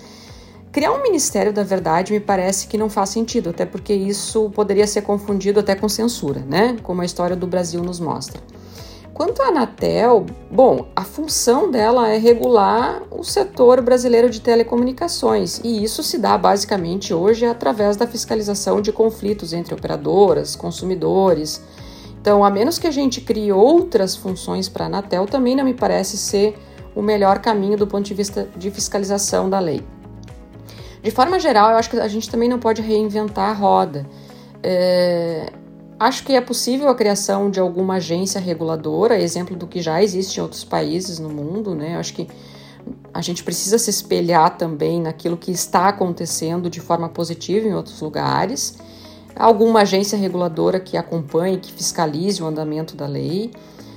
[0.72, 4.88] Criar um Ministério da Verdade me parece que não faz sentido, até porque isso poderia
[4.88, 6.78] ser confundido até com censura, né?
[6.82, 8.40] Como a história do Brasil nos mostra.
[9.16, 15.82] Quanto à Anatel, bom, a função dela é regular o setor brasileiro de telecomunicações, e
[15.82, 21.64] isso se dá basicamente hoje através da fiscalização de conflitos entre operadoras, consumidores.
[22.20, 25.74] Então, a menos que a gente crie outras funções para a Anatel, também não me
[25.74, 26.60] parece ser
[26.94, 29.82] o melhor caminho do ponto de vista de fiscalização da lei.
[31.02, 34.06] De forma geral, eu acho que a gente também não pode reinventar a roda.
[34.62, 35.54] É,
[35.98, 40.38] Acho que é possível a criação de alguma agência reguladora, exemplo do que já existe
[40.40, 41.96] em outros países no mundo, né?
[41.96, 42.28] Acho que
[43.14, 48.02] a gente precisa se espelhar também naquilo que está acontecendo de forma positiva em outros
[48.02, 48.78] lugares.
[49.34, 53.52] Alguma agência reguladora que acompanhe, que fiscalize o andamento da lei.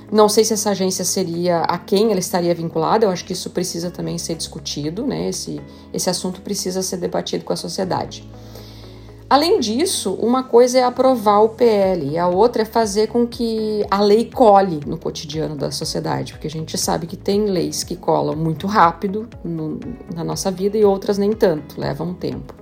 [0.09, 3.49] Não sei se essa agência seria a quem ela estaria vinculada, eu acho que isso
[3.49, 5.27] precisa também ser discutido, né?
[5.27, 5.61] Esse,
[5.93, 8.27] esse assunto precisa ser debatido com a sociedade.
[9.29, 13.85] Além disso, uma coisa é aprovar o PL e a outra é fazer com que
[13.91, 17.95] a lei cole no cotidiano da sociedade, porque a gente sabe que tem leis que
[17.95, 19.79] colam muito rápido no,
[20.15, 22.55] na nossa vida e outras nem tanto, levam um tempo.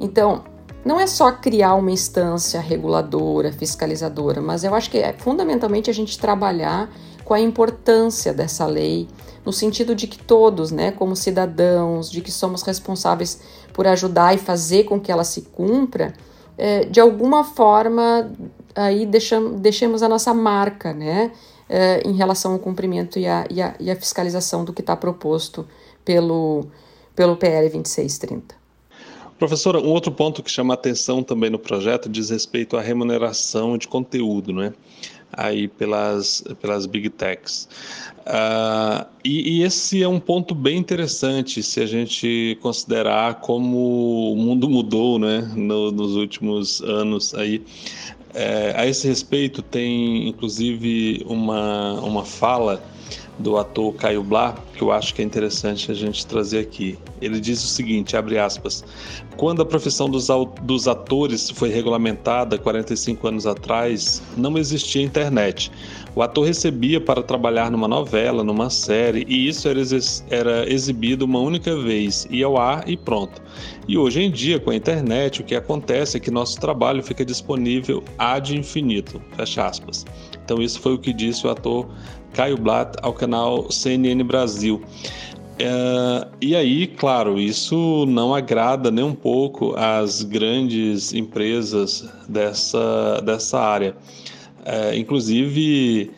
[0.00, 0.42] Então,
[0.86, 5.92] não é só criar uma instância reguladora, fiscalizadora, mas eu acho que é fundamentalmente a
[5.92, 6.88] gente trabalhar
[7.24, 9.08] com a importância dessa lei,
[9.44, 13.40] no sentido de que todos, né, como cidadãos, de que somos responsáveis
[13.72, 16.14] por ajudar e fazer com que ela se cumpra,
[16.56, 18.30] é, de alguma forma
[18.72, 21.32] aí deixamos, deixemos a nossa marca, né,
[21.68, 24.94] é, em relação ao cumprimento e a, e a, e a fiscalização do que está
[24.94, 25.66] proposto
[26.04, 26.64] pelo,
[27.16, 28.65] pelo PL 2630.
[29.38, 33.86] Professora, um outro ponto que chama atenção também no projeto diz respeito à remuneração de
[33.86, 34.72] conteúdo, né?
[35.32, 37.68] aí pelas, pelas big techs.
[38.20, 44.36] Uh, e, e, esse é um ponto bem interessante se a gente considerar como o
[44.36, 47.34] mundo mudou né, no, nos últimos anos.
[47.34, 47.62] Aí.
[48.38, 52.82] É, a esse respeito, tem inclusive uma, uma fala
[53.38, 56.98] do ator Caio Blá, que eu acho que é interessante a gente trazer aqui.
[57.20, 58.84] Ele diz o seguinte, abre aspas,
[59.36, 65.70] quando a profissão dos, atores foi regulamentada 45 anos atrás, não existia internet.
[66.14, 69.80] O ator recebia para trabalhar numa novela, numa série, e isso era,
[70.30, 73.42] era exibido uma única vez, ia ao ar e pronto.
[73.86, 77.24] E hoje em dia, com a internet, o que acontece é que nosso trabalho fica
[77.24, 79.20] disponível ad infinito.
[79.36, 80.04] Fecha aspas.
[80.44, 81.86] Então, isso foi o que disse o ator
[82.36, 84.82] Caio Blatt ao canal CNN Brasil.
[85.58, 93.58] É, e aí, claro, isso não agrada nem um pouco as grandes empresas dessa, dessa
[93.58, 93.96] área.
[94.66, 96.10] É, inclusive,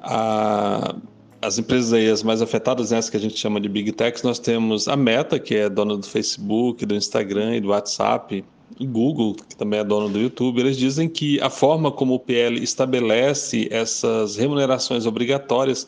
[0.00, 0.96] a,
[1.42, 4.38] as empresas aí, as mais afetadas, né, que a gente chama de Big Techs, nós
[4.38, 8.42] temos a Meta, que é dona do Facebook, do Instagram e do WhatsApp,
[8.78, 12.62] Google, que também é dono do YouTube, eles dizem que a forma como o PL
[12.62, 15.86] estabelece essas remunerações obrigatórias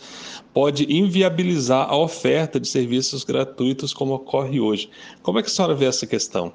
[0.53, 4.91] pode inviabilizar a oferta de serviços gratuitos como ocorre hoje.
[5.23, 6.53] Como é que a senhora vê essa questão?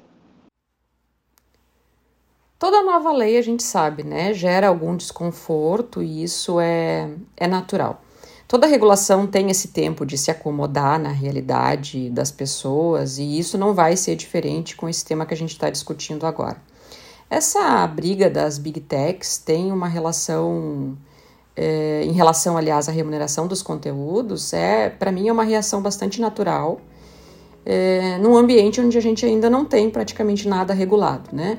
[2.58, 8.02] Toda nova lei, a gente sabe, né, gera algum desconforto e isso é, é natural.
[8.48, 13.74] Toda regulação tem esse tempo de se acomodar na realidade das pessoas e isso não
[13.74, 16.56] vai ser diferente com esse tema que a gente está discutindo agora.
[17.28, 20.96] Essa briga das big techs tem uma relação,
[21.54, 26.18] é, em relação, aliás, à remuneração dos conteúdos, é para mim é uma reação bastante
[26.18, 26.80] natural
[27.66, 31.58] é, num ambiente onde a gente ainda não tem praticamente nada regulado, né?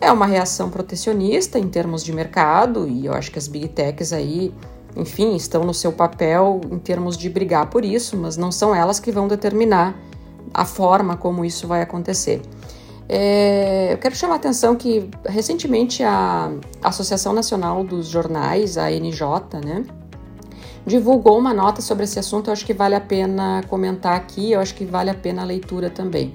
[0.00, 4.12] É uma reação protecionista em termos de mercado e eu acho que as big techs
[4.12, 4.52] aí
[4.96, 9.00] enfim, estão no seu papel em termos de brigar por isso, mas não são elas
[9.00, 9.96] que vão determinar
[10.52, 12.40] a forma como isso vai acontecer.
[13.08, 16.50] É, eu quero chamar a atenção que recentemente a
[16.82, 19.84] Associação Nacional dos Jornais, a NJ, né,
[20.86, 22.48] divulgou uma nota sobre esse assunto.
[22.48, 25.44] Eu acho que vale a pena comentar aqui, eu acho que vale a pena a
[25.44, 26.34] leitura também.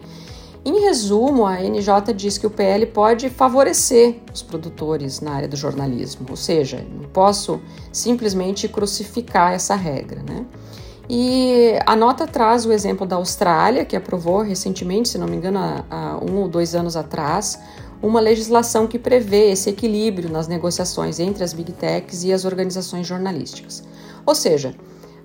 [0.65, 5.55] Em resumo, a NJ diz que o PL pode favorecer os produtores na área do
[5.55, 7.61] jornalismo, ou seja, não posso
[7.93, 10.21] simplesmente crucificar essa regra.
[10.21, 10.45] Né?
[11.09, 15.59] E a nota traz o exemplo da Austrália, que aprovou recentemente, se não me engano,
[15.89, 17.57] há, um ou dois anos atrás,
[18.01, 23.07] uma legislação que prevê esse equilíbrio nas negociações entre as big techs e as organizações
[23.07, 23.83] jornalísticas.
[24.25, 24.75] Ou seja,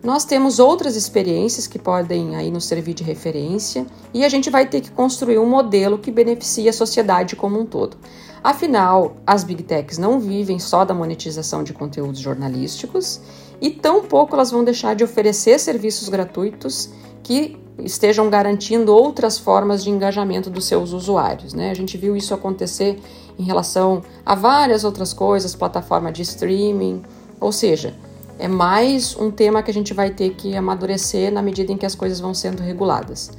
[0.05, 4.67] nós temos outras experiências que podem aí nos servir de referência e a gente vai
[4.67, 7.97] ter que construir um modelo que beneficie a sociedade como um todo.
[8.43, 13.19] Afinal, as big techs não vivem só da monetização de conteúdos jornalísticos
[13.63, 16.91] e tampouco elas vão deixar de oferecer serviços gratuitos
[17.23, 21.55] que estejam garantindo outras formas de engajamento dos seus usuários.
[21.55, 21.71] Né?
[21.71, 23.01] A gente viu isso acontecer
[23.39, 27.03] em relação a várias outras coisas, plataforma de streaming,
[27.41, 27.95] ou seja,
[28.39, 31.87] é mais um tema que a gente vai ter que amadurecer na medida em que
[31.87, 33.31] as coisas vão sendo reguladas.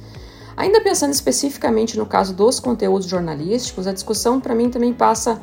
[0.56, 5.40] Ainda pensando especificamente no caso dos conteúdos jornalísticos, a discussão para mim também passa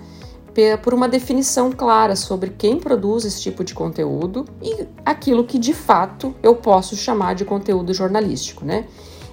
[0.82, 5.74] por uma definição clara sobre quem produz esse tipo de conteúdo e aquilo que de
[5.74, 8.86] fato eu posso chamar de conteúdo jornalístico, né?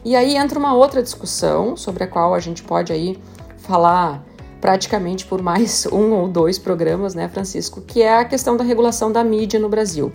[0.02, 3.18] E aí entra uma outra discussão sobre a qual a gente pode aí
[3.58, 4.24] falar
[4.60, 9.10] praticamente por mais um ou dois programas, né, Francisco, que é a questão da regulação
[9.10, 10.12] da mídia no Brasil.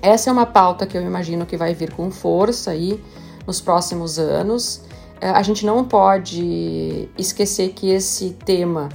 [0.00, 3.02] Essa é uma pauta que eu imagino que vai vir com força aí
[3.46, 4.82] nos próximos anos.
[5.20, 8.88] É, a gente não pode esquecer que esse tema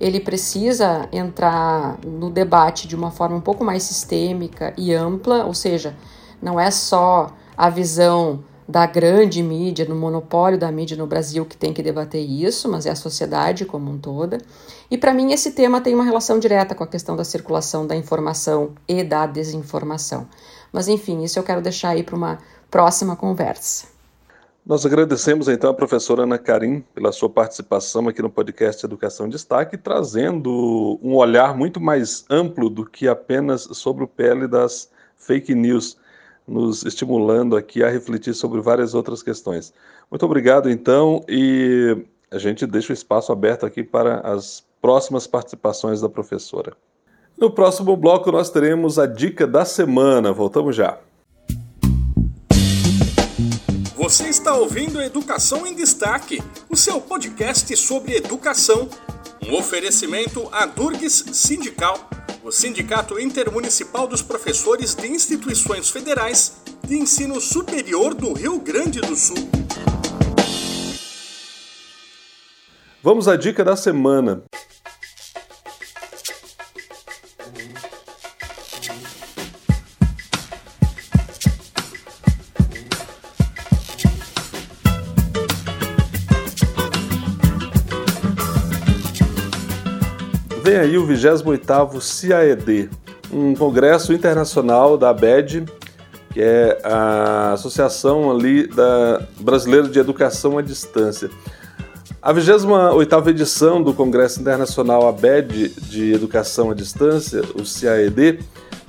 [0.00, 5.54] ele precisa entrar no debate de uma forma um pouco mais sistêmica e ampla, ou
[5.54, 5.94] seja,
[6.40, 11.56] não é só a visão da grande mídia, do monopólio da mídia no Brasil que
[11.56, 14.38] tem que debater isso, mas é a sociedade como um toda.
[14.90, 17.94] E para mim esse tema tem uma relação direta com a questão da circulação da
[17.94, 20.26] informação e da desinformação.
[20.72, 22.38] Mas enfim, isso eu quero deixar aí para uma
[22.70, 23.94] próxima conversa.
[24.66, 29.76] Nós agradecemos então a professora Ana Karim pela sua participação aqui no podcast Educação Destaque,
[29.76, 35.98] trazendo um olhar muito mais amplo do que apenas sobre o pele das fake news,
[36.46, 39.72] nos estimulando aqui a refletir sobre várias outras questões.
[40.10, 46.00] Muito obrigado então e a gente deixa o espaço aberto aqui para as próximas participações
[46.00, 46.74] da professora.
[47.38, 50.32] No próximo bloco nós teremos a dica da semana.
[50.32, 50.98] Voltamos já.
[53.96, 58.88] Você está ouvindo Educação em Destaque, o seu podcast sobre educação.
[59.42, 61.98] Um oferecimento à Durgues Sindical,
[62.44, 69.16] o Sindicato Intermunicipal dos Professores de Instituições Federais de Ensino Superior do Rio Grande do
[69.16, 69.48] Sul.
[73.02, 74.42] Vamos à dica da semana.
[90.74, 92.90] Vem aí o 28º CIED,
[93.32, 95.66] um congresso internacional da ABED,
[96.32, 101.30] que é a Associação ali da Brasileira de Educação à Distância.
[102.20, 108.40] A 28ª edição do Congresso Internacional ABED de Educação à Distância, o CIED,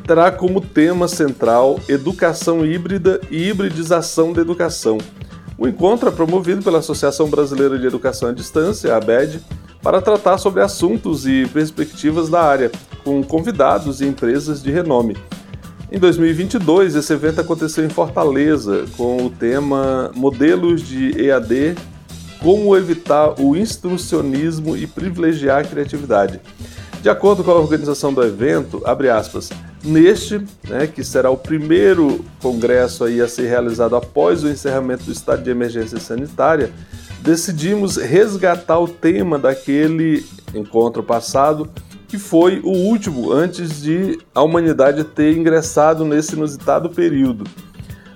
[0.08, 4.98] terá como tema central Educação Híbrida e Hibridização da Educação.
[5.56, 9.40] O encontro é promovido pela Associação Brasileira de Educação à Distância, a ABED,
[9.86, 12.72] para tratar sobre assuntos e perspectivas da área,
[13.04, 15.16] com convidados e empresas de renome.
[15.92, 21.76] Em 2022, esse evento aconteceu em Fortaleza, com o tema Modelos de EAD
[22.42, 26.42] Como evitar o instrucionismo e privilegiar a criatividade.
[27.00, 29.52] De acordo com a organização do evento, abre aspas,
[29.84, 35.12] neste, né, que será o primeiro congresso aí a ser realizado após o encerramento do
[35.12, 36.72] estado de emergência sanitária,
[37.26, 40.24] decidimos resgatar o tema daquele
[40.54, 41.68] encontro passado,
[42.08, 47.44] que foi o último antes de a humanidade ter ingressado nesse inusitado período.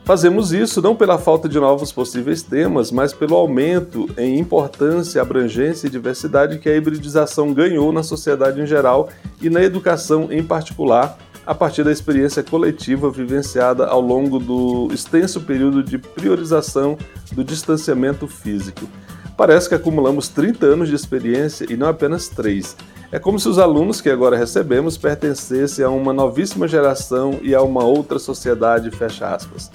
[0.06, 5.88] Fazemos isso não pela falta de novos possíveis temas, mas pelo aumento em importância, abrangência
[5.88, 9.10] e diversidade que a hibridização ganhou na sociedade em geral
[9.42, 11.18] e na educação em particular,
[11.50, 16.96] a partir da experiência coletiva vivenciada ao longo do extenso período de priorização
[17.32, 18.88] do distanciamento físico.
[19.36, 22.78] Parece que acumulamos 30 anos de experiência e não apenas 3.
[23.12, 27.64] É como se os alunos que agora recebemos pertencessem a uma novíssima geração e a
[27.64, 29.72] uma outra sociedade, fecha aspas.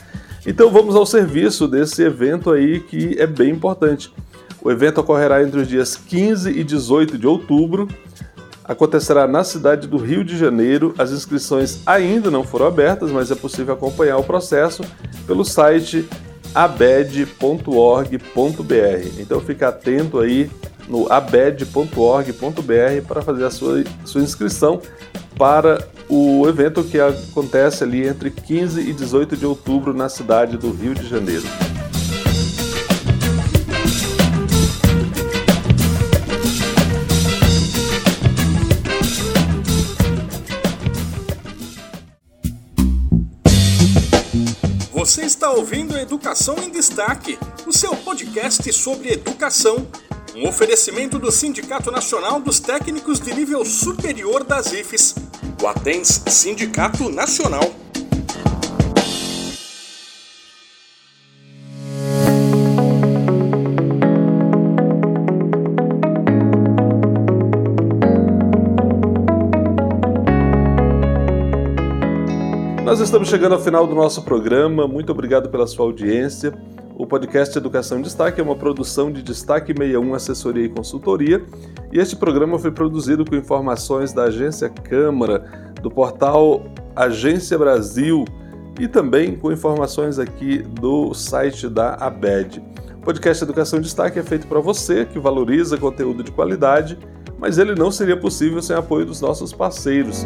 [0.47, 4.12] Então vamos ao serviço desse evento aí que é bem importante.
[4.62, 7.89] O evento ocorrerá entre os dias 15 e 18 de outubro
[8.65, 10.95] acontecerá na cidade do Rio de Janeiro.
[10.97, 14.83] As inscrições ainda não foram abertas, mas é possível acompanhar o processo
[15.27, 16.09] pelo site
[16.55, 18.09] abed.org.br.
[19.19, 20.51] Então fica atento aí
[20.89, 24.81] no abed.org.br para fazer a sua, sua inscrição
[25.37, 30.71] para o evento que acontece ali entre 15 e 18 de outubro na cidade do
[30.71, 31.45] Rio de Janeiro.
[45.05, 49.87] Você está ouvindo Educação em Destaque, o seu podcast sobre educação.
[50.35, 55.15] Um oferecimento do Sindicato Nacional dos Técnicos de Nível Superior das IFES,
[55.63, 57.84] o Atens Sindicato Nacional.
[72.95, 74.87] Nós estamos chegando ao final do nosso programa.
[74.87, 76.57] Muito obrigado pela sua audiência.
[76.97, 81.45] O podcast Educação Destaque é uma produção de Destaque 61 Assessoria e Consultoria,
[81.93, 86.63] e este programa foi produzido com informações da Agência Câmara, do portal
[86.95, 88.25] Agência Brasil
[88.79, 92.63] e também com informações aqui do site da ABED.
[92.99, 96.97] O podcast Educação Destaque é feito para você que valoriza conteúdo de qualidade,
[97.41, 100.25] mas ele não seria possível sem apoio dos nossos parceiros.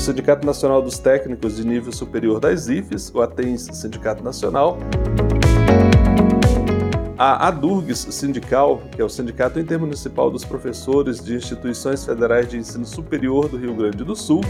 [0.00, 4.78] Sindicato Nacional dos Técnicos de Nível Superior das IFES, o ATENS Sindicato Nacional,
[7.18, 12.86] a ADURGS Sindical, que é o Sindicato Intermunicipal dos Professores de Instituições Federais de Ensino
[12.86, 14.40] Superior do Rio Grande do Sul,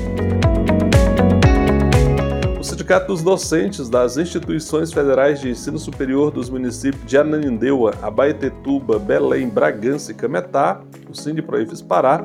[2.59, 9.01] o Sindicato dos Docentes das Instituições Federais de Ensino Superior dos municípios de Ananindeua, Abaetetuba,
[9.01, 10.81] Belém, Bragança e Cametá,
[11.11, 12.23] o Sindiproifes Pará,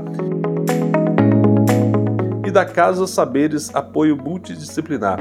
[2.55, 5.19] da Casa Saberes Apoio Multidisciplinar.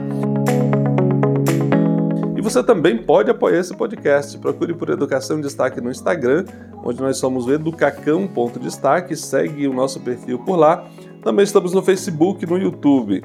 [2.37, 4.39] E você também pode apoiar esse podcast.
[4.39, 6.45] Procure por Educação em Destaque no Instagram,
[6.85, 9.17] onde nós somos o educacão.destaque.
[9.17, 10.87] Segue o nosso perfil por lá.
[11.25, 13.25] Também estamos no Facebook e no YouTube.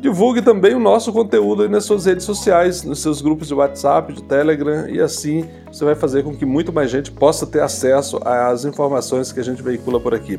[0.00, 4.22] Divulgue também o nosso conteúdo nas suas redes sociais, nos seus grupos de WhatsApp, de
[4.22, 8.64] Telegram, e assim você vai fazer com que muito mais gente possa ter acesso às
[8.64, 10.38] informações que a gente veicula por aqui.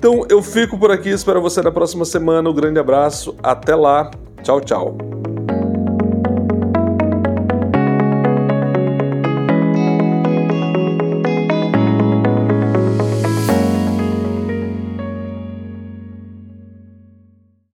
[0.00, 2.48] Então eu fico por aqui, espero você na próxima semana.
[2.48, 4.10] Um grande abraço, até lá,
[4.42, 4.96] tchau, tchau.